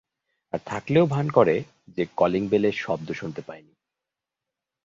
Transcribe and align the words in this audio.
আর 0.53 0.59
থাকলেও 0.65 1.05
ভান 1.05 1.29
করে 1.29 1.55
যে, 1.97 2.03
কলিং 2.17 2.43
বেলের 2.47 2.75
শব্দ 2.77 3.07
শুনতে 3.11 3.41
পায় 3.41 3.61
নি। 3.61 3.73